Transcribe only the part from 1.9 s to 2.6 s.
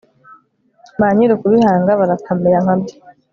barakamera